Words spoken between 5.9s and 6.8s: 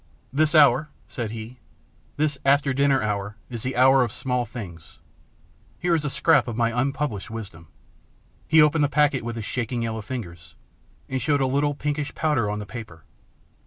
is a scrap of my